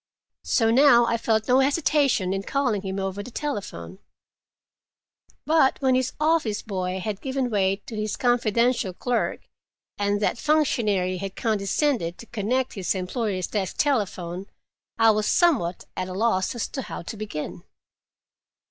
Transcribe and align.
So 0.45 0.71
now 0.71 1.05
I 1.05 1.15
felt 1.15 1.47
no 1.47 1.59
hesitation 1.59 2.33
in 2.33 2.41
calling 2.41 2.81
him 2.81 2.97
over 2.97 3.21
the 3.21 3.29
telephone. 3.29 3.99
But 5.45 5.79
when 5.79 5.93
his 5.93 6.13
office 6.19 6.63
boy 6.63 6.99
had 6.99 7.21
given 7.21 7.51
way 7.51 7.75
to 7.85 7.95
his 7.95 8.15
confidential 8.15 8.93
clerk, 8.93 9.41
and 9.99 10.19
that 10.19 10.39
functionary 10.39 11.17
had 11.17 11.35
condescended 11.35 12.17
to 12.17 12.25
connect 12.25 12.73
his 12.73 12.95
employer's 12.95 13.45
desk 13.45 13.77
telephone, 13.77 14.47
I 14.97 15.11
was 15.11 15.27
somewhat 15.27 15.85
at 15.95 16.09
a 16.09 16.13
loss 16.13 16.55
as 16.55 16.67
to 16.69 16.81
how 16.81 17.03
to 17.03 17.15
begin. 17.15 17.61